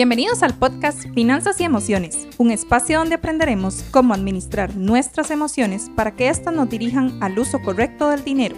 [0.00, 6.16] Bienvenidos al podcast Finanzas y Emociones, un espacio donde aprenderemos cómo administrar nuestras emociones para
[6.16, 8.56] que éstas nos dirijan al uso correcto del dinero.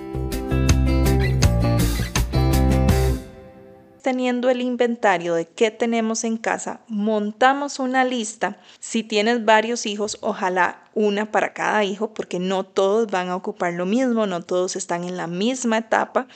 [4.02, 8.58] Teniendo el inventario de qué tenemos en casa, montamos una lista.
[8.78, 13.72] Si tienes varios hijos, ojalá una para cada hijo, porque no todos van a ocupar
[13.72, 16.28] lo mismo, no todos están en la misma etapa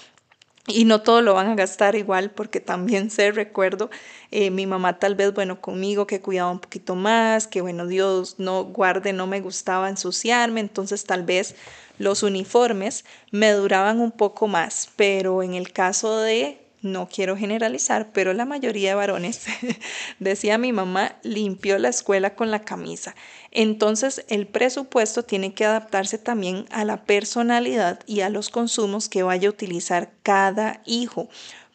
[0.66, 3.90] y no todo lo van a gastar igual porque también sé, recuerdo,
[4.30, 8.36] eh, mi mamá tal vez, bueno, conmigo que cuidaba un poquito más, que bueno, Dios
[8.38, 11.54] no guarde, no me gustaba ensuciarme, entonces tal vez
[11.98, 18.10] los uniformes me duraban un poco más, pero en el caso de no quiero generalizar,
[18.12, 19.46] pero la mayoría de varones,
[20.18, 23.14] decía mi mamá, limpió la escuela con la camisa.
[23.50, 29.22] Entonces el presupuesto tiene que adaptarse también a la personalidad y a los consumos que
[29.22, 31.28] vaya a utilizar cada hijo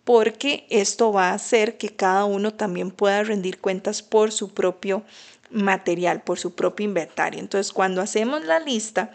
[0.04, 5.04] porque esto va a hacer que cada uno también pueda rendir cuentas por su propio
[5.52, 7.40] material, por su propio inventario.
[7.40, 9.12] Entonces, cuando hacemos la lista,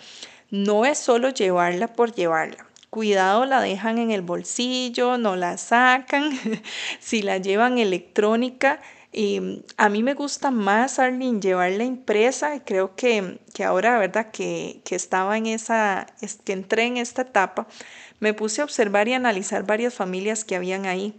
[0.51, 6.31] no es solo llevarla por llevarla cuidado la dejan en el bolsillo, no la sacan,
[7.01, 8.81] si la llevan electrónica.
[9.13, 12.65] Y a mí me gusta más, Arlene, llevarla impresa.
[12.65, 14.31] Creo que, que ahora, ¿verdad?
[14.31, 16.07] Que, que estaba en esa,
[16.45, 17.67] que entré en esta etapa,
[18.21, 21.15] me puse a observar y analizar varias familias que habían ahí.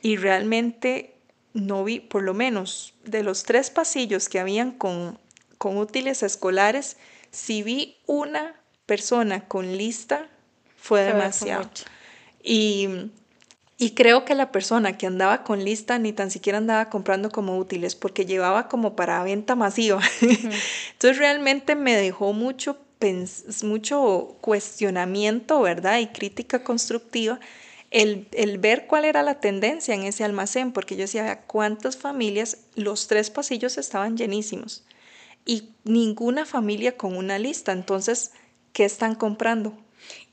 [0.00, 1.14] Y realmente
[1.54, 5.18] no vi, por lo menos de los tres pasillos que habían con,
[5.58, 6.96] con útiles escolares,
[7.30, 8.54] si vi una
[8.86, 10.28] persona con lista
[10.84, 11.70] fue demasiado.
[12.42, 13.10] Y,
[13.78, 17.56] y creo que la persona que andaba con lista ni tan siquiera andaba comprando como
[17.56, 20.02] útiles porque llevaba como para venta masiva.
[20.20, 22.76] Entonces realmente me dejó mucho,
[23.62, 26.00] mucho cuestionamiento, ¿verdad?
[26.00, 27.40] Y crítica constructiva.
[27.90, 32.58] El, el, ver cuál era la tendencia en ese almacén, porque yo decía, ¿cuántas familias?
[32.74, 34.84] Los tres pasillos estaban llenísimos
[35.46, 37.72] y ninguna familia con una lista.
[37.72, 38.32] Entonces,
[38.74, 39.78] ¿qué están comprando?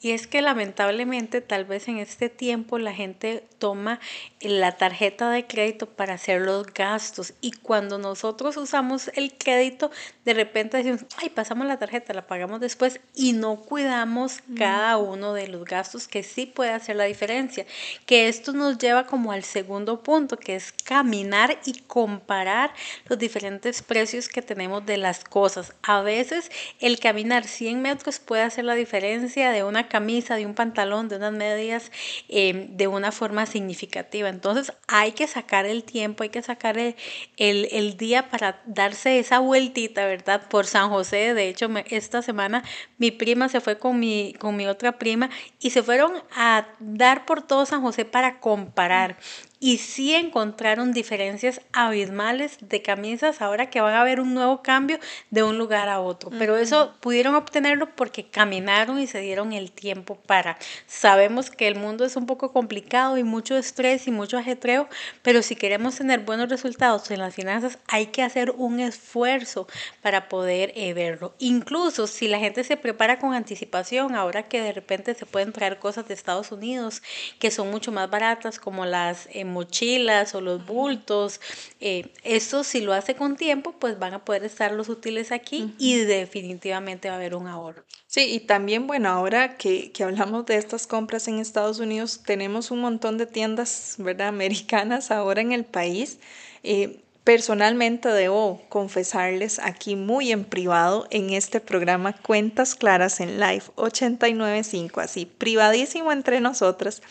[0.01, 3.99] Y es que lamentablemente tal vez en este tiempo la gente toma
[4.39, 9.91] la tarjeta de crédito para hacer los gastos y cuando nosotros usamos el crédito
[10.25, 15.33] de repente decimos, ay, pasamos la tarjeta, la pagamos después y no cuidamos cada uno
[15.33, 17.65] de los gastos que sí puede hacer la diferencia.
[18.05, 22.73] Que esto nos lleva como al segundo punto, que es caminar y comparar
[23.05, 25.73] los diferentes precios que tenemos de las cosas.
[25.83, 30.53] A veces el caminar 100 metros puede hacer la diferencia de una camisa, de un
[30.53, 31.91] pantalón, de unas medias,
[32.27, 34.29] em, de una forma significativa.
[34.29, 40.05] Entonces hay que sacar el tiempo, hay que sacar el, día para darse esa vueltita,
[40.05, 40.47] ¿verdad?
[40.49, 41.33] Por San José.
[41.33, 42.63] De hecho, esta semana
[42.97, 45.29] mi prima se fue con mi, con mi otra prima
[45.59, 49.17] y se fueron a dar por todo San José para comparar
[49.63, 54.99] y sí encontraron diferencias abismales de camisas ahora que van a haber un nuevo cambio
[55.29, 56.31] de un lugar a otro.
[56.31, 60.57] Pero eso pudieron obtenerlo porque caminaron y se dieron el tiempo para.
[60.87, 64.89] Sabemos que el mundo es un poco complicado y mucho estrés y mucho ajetreo,
[65.21, 69.67] pero si queremos tener buenos resultados en las finanzas hay que hacer un esfuerzo
[70.01, 71.35] para poder eh, verlo.
[71.37, 75.77] Incluso si la gente se prepara con anticipación, ahora que de repente se pueden traer
[75.77, 77.03] cosas de Estados Unidos
[77.37, 79.29] que son mucho más baratas como las...
[79.31, 81.39] Eh, mochilas o los bultos.
[81.79, 85.73] Eh, eso si lo hace con tiempo, pues van a poder estar los útiles aquí
[85.77, 87.83] y definitivamente va a haber un ahorro.
[88.07, 92.71] Sí, y también, bueno, ahora que, que, hablamos de estas compras en Estados Unidos, tenemos
[92.71, 96.17] un montón de tiendas, ¿verdad?, americanas ahora en el país.
[96.63, 103.63] Eh, personalmente debo confesarles aquí muy en privado en este programa Cuentas Claras en Live
[103.75, 107.01] 895, así privadísimo entre nosotras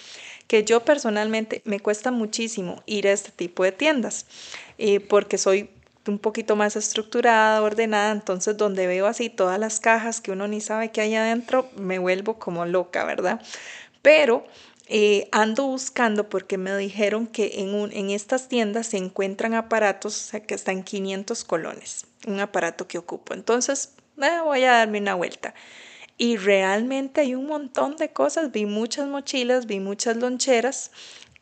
[0.50, 4.26] que yo personalmente me cuesta muchísimo ir a este tipo de tiendas
[4.78, 5.70] eh, porque soy
[6.08, 10.60] un poquito más estructurada, ordenada, entonces donde veo así todas las cajas que uno ni
[10.60, 13.40] sabe qué hay adentro, me vuelvo como loca, ¿verdad?
[14.02, 14.44] Pero
[14.88, 20.56] eh, ando buscando porque me dijeron que en, en estas tiendas se encuentran aparatos que
[20.56, 23.34] están 500 colones, un aparato que ocupo.
[23.34, 25.54] Entonces, eh, voy a darme una vuelta.
[26.20, 28.52] Y realmente hay un montón de cosas.
[28.52, 30.90] Vi muchas mochilas, vi muchas loncheras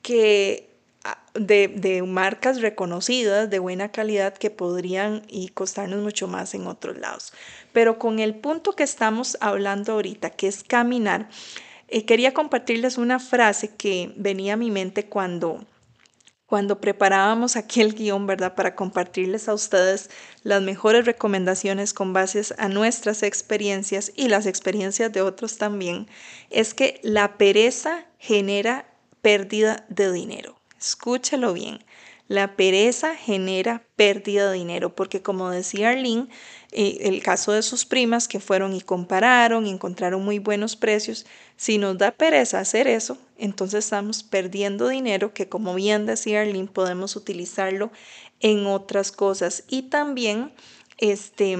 [0.02, 0.70] que
[1.02, 6.68] ah, de, de, marcas reconocidas, de buena calidad, que podrían y costarnos mucho más en
[6.68, 7.32] otros lados.
[7.72, 11.28] Pero con el punto que estamos hablando ahorita, que es caminar,
[11.88, 15.66] eh, quería compartirles una frase que venía a mi mente cuando
[16.48, 18.54] cuando preparábamos aquí el guion, ¿verdad?
[18.54, 20.08] Para compartirles a ustedes
[20.44, 26.08] las mejores recomendaciones con bases a nuestras experiencias y las experiencias de otros también,
[26.48, 28.86] es que la pereza genera
[29.20, 30.58] pérdida de dinero.
[30.78, 31.84] Escúchelo bien.
[32.28, 36.28] La pereza genera pérdida de dinero, porque como decía Arlene,
[36.72, 41.24] eh, el caso de sus primas que fueron y compararon y encontraron muy buenos precios,
[41.56, 46.68] si nos da pereza hacer eso, entonces estamos perdiendo dinero que como bien decía Arlene,
[46.68, 47.90] podemos utilizarlo
[48.40, 49.64] en otras cosas.
[49.68, 50.52] Y también
[50.98, 51.56] este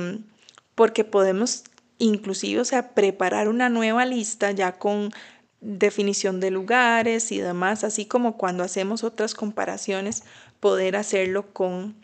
[0.74, 1.64] porque podemos
[1.98, 5.10] inclusive, o sea, preparar una nueva lista ya con
[5.60, 10.22] definición de lugares y demás, así como cuando hacemos otras comparaciones,
[10.60, 11.96] poder hacerlo con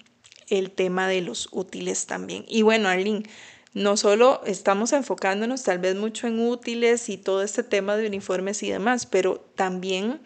[0.48, 2.44] el tema de los útiles también.
[2.48, 3.24] Y bueno, Arlene,
[3.72, 8.62] no solo estamos enfocándonos tal vez mucho en útiles y todo este tema de uniformes
[8.62, 10.20] y demás, pero también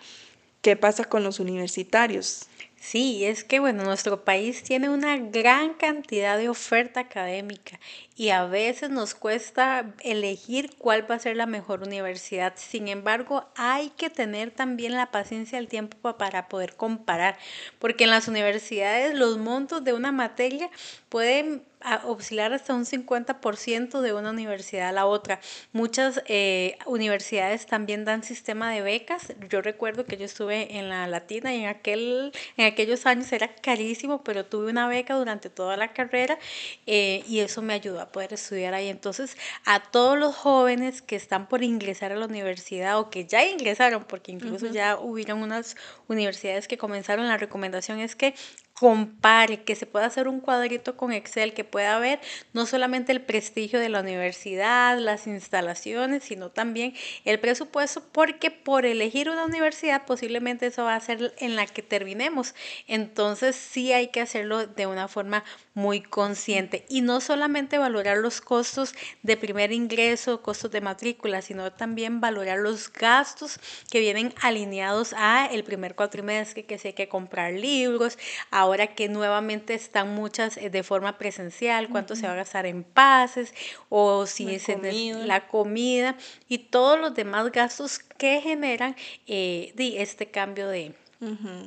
[0.61, 2.47] qué pasa con los universitarios.
[2.81, 7.81] Sí, es que bueno, nuestro país tiene una gran cantidad de oferta académica
[8.19, 12.55] y a veces nos cuesta elegir cuál va a ser la mejor universidad.
[12.57, 17.39] Sin embargo, hay que tener también la paciencia el tiempo para poder comparar,
[17.79, 20.69] porque en las universidades los montos de una materia
[21.09, 25.41] pueden a oscilar hasta un 50% de una universidad a la otra.
[25.73, 29.33] Muchas eh, universidades también dan sistema de becas.
[29.49, 33.55] Yo recuerdo que yo estuve en la Latina y en, aquel, en aquellos años era
[33.55, 36.39] carísimo, pero tuve una beca durante toda la carrera
[36.87, 38.89] eh, y eso me ayudó poder estudiar ahí.
[38.89, 43.45] Entonces, a todos los jóvenes que están por ingresar a la universidad o que ya
[43.45, 45.77] ingresaron, porque incluso ya hubieron unas
[46.09, 48.35] universidades que comenzaron, la recomendación es que
[48.79, 52.21] compare, que se pueda hacer un cuadrito con Excel, que pueda ver
[52.53, 56.95] no solamente el prestigio de la universidad, las instalaciones, sino también
[57.25, 61.83] el presupuesto, porque por elegir una universidad posiblemente eso va a ser en la que
[61.83, 62.55] terminemos.
[62.87, 65.43] Entonces sí hay que hacerlo de una forma
[65.75, 71.73] muy consciente y no solamente valorar los costos de primer ingreso, costos de matrícula, sino
[71.73, 73.59] también valorar los gastos
[73.91, 78.19] que vienen alineados a el primer cuatrimestre, que sé que comprar libros,
[78.69, 82.85] ahora que nuevamente están muchas eh, de forma presencial, cuánto se va a gastar en
[82.85, 83.55] pases
[83.89, 85.27] o si la es comida.
[85.27, 86.17] la comida
[86.49, 88.95] y todos los demás gastos que generan
[89.27, 90.93] eh, este cambio de,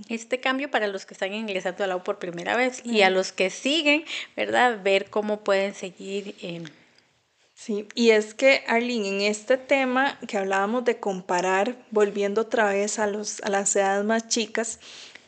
[0.10, 3.32] este cambio para los que están ingresando al lado por primera vez y a los
[3.32, 4.06] que siguen,
[4.36, 4.82] ¿verdad?
[4.82, 6.36] Ver cómo pueden seguir.
[7.54, 12.98] Sí, y es que, Arlene, en este tema que hablábamos de comparar, volviendo otra vez
[12.98, 14.80] a, los, a las edades más chicas,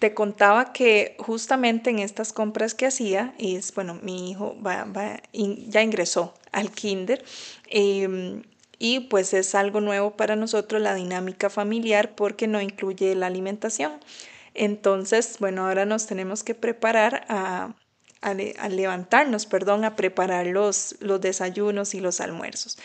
[0.03, 5.21] te contaba que justamente en estas compras que hacía, es, bueno, mi hijo va, va,
[5.31, 7.23] ya ingresó al kinder,
[7.69, 8.41] em,
[8.79, 13.93] y pues es algo nuevo para nosotros la dinámica familiar porque no incluye la alimentación.
[14.53, 17.73] Entonces, bueno, ahora nos tenemos que preparar a,
[18.69, 22.77] levantarnos, perdón, a preparar los, los desayunos y los almuerzos.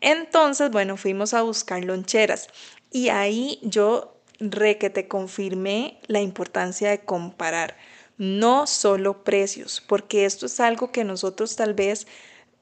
[0.00, 2.48] Entonces, bueno, fuimos a buscar loncheras
[2.90, 4.14] y ahí yo
[4.52, 7.76] re que te confirmé la importancia de comparar,
[8.18, 12.06] no solo precios, porque esto es algo que nosotros tal vez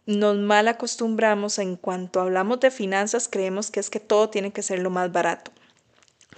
[0.07, 4.63] nos mal acostumbramos en cuanto hablamos de finanzas, creemos que es que todo tiene que
[4.63, 5.53] ser lo más barato.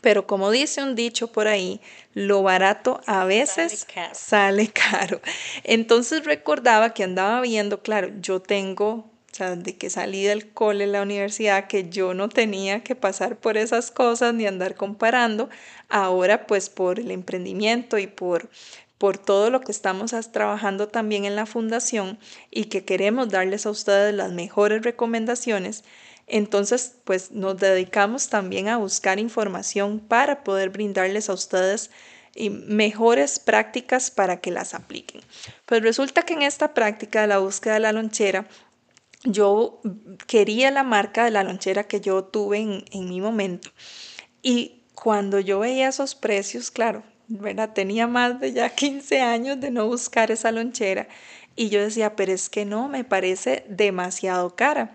[0.00, 1.80] Pero como dice un dicho por ahí,
[2.12, 5.22] lo barato a veces sale caro.
[5.62, 10.86] Entonces recordaba que andaba viendo, claro, yo tengo, o sea, de que salí del cole,
[10.86, 15.50] la universidad, que yo no tenía que pasar por esas cosas ni andar comparando.
[15.88, 18.48] Ahora, pues por el emprendimiento y por
[18.96, 22.16] por todo lo que estamos trabajando también en la fundación
[22.52, 25.82] y que queremos darles a ustedes las mejores recomendaciones,
[26.28, 31.90] entonces pues nos dedicamos también a buscar información para poder brindarles a ustedes
[32.36, 35.22] eh, mejores prácticas para que las apliquen.
[35.66, 38.46] Pues resulta que en esta práctica de la búsqueda de la lonchera,
[39.24, 39.80] yo
[40.26, 43.70] quería la marca de la lonchera que yo tuve en, en mi momento.
[44.42, 47.72] Y cuando yo veía esos precios, claro, ¿verdad?
[47.72, 51.08] Tenía más de ya 15 años de no buscar esa lonchera
[51.56, 54.94] y yo decía, pero es que no, me parece demasiado cara.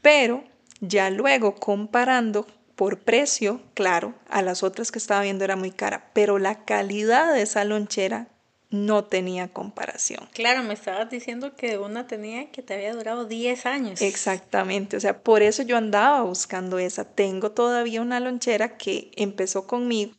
[0.00, 0.44] Pero
[0.80, 2.46] ya luego comparando
[2.76, 7.34] por precio, claro, a las otras que estaba viendo era muy cara, pero la calidad
[7.34, 8.28] de esa lonchera
[8.70, 10.28] no tenía comparación.
[10.32, 14.02] Claro, me estabas diciendo que una tenía que te había durado 10 años.
[14.02, 17.04] Exactamente, o sea, por eso yo andaba buscando esa.
[17.04, 20.12] Tengo todavía una lonchera que empezó conmigo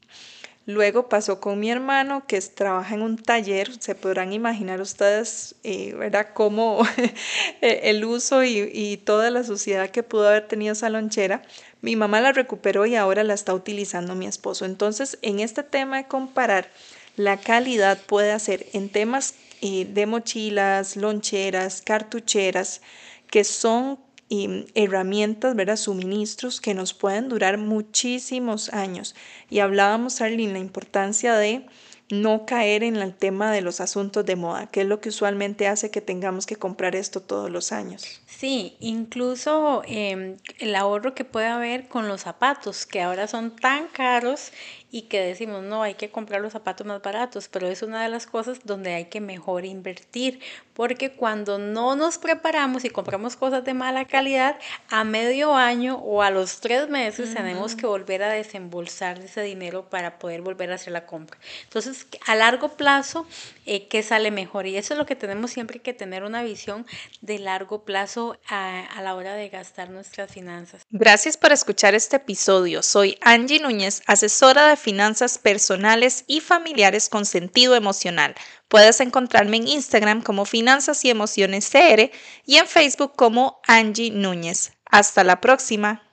[0.69, 3.81] Luego pasó con mi hermano, que trabaja en un taller.
[3.81, 6.85] Se podrán imaginar ustedes, eh, ¿verdad?, cómo
[7.61, 11.41] eh, el uso y, y, toda la suciedad que pudo haber tenido esa lonchera.
[11.81, 14.65] Mi mamá la recuperó y ahora la está utilizando mi esposo.
[14.65, 16.69] Entonces, en este tema de comparar,
[17.19, 22.81] la calidad puede hacer en temas eh, de mochilas, loncheras, cartucheras,
[23.29, 23.99] que son
[24.29, 25.75] y herramientas, ¿verdad?
[25.75, 29.15] suministros que nos pueden durar muchísimos años.
[29.49, 31.65] Y hablábamos, Arlene, la importancia de
[32.09, 35.67] no caer en el tema de los asuntos de moda, que es lo que usualmente
[35.67, 38.21] hace que tengamos que comprar esto todos los años.
[38.25, 43.87] Sí, incluso em, el ahorro que puede haber con los zapatos, que ahora son tan
[43.87, 44.51] caros
[44.91, 48.09] y que decimos, no, hay que comprar los zapatos más baratos, pero es una de
[48.09, 50.39] las cosas donde hay que mejor invertir,
[50.73, 54.57] porque cuando no nos preparamos y compramos cosas de mala calidad,
[54.89, 59.89] a medio año o a los tres meses tenemos que volver a desembolsar ese dinero
[59.89, 61.37] para poder volver a hacer la compra.
[61.65, 63.27] Entonces, a largo plazo,
[63.65, 64.65] eh, ¿qué sale mejor?
[64.65, 66.87] Y eso es lo que tenemos siempre que tener una visión
[67.21, 70.81] de largo plazo a, a la hora de gastar nuestras finanzas.
[70.89, 72.81] Gracias por escuchar este episodio.
[72.81, 78.35] Soy Angie Núñez, asesora de finanzas personales y familiares con sentido emocional.
[78.67, 82.11] Puedes encontrarme en Instagram como Finanzas y Emociones CR
[82.45, 84.73] y en Facebook como Angie Núñez.
[84.85, 86.03] Hasta la próxima.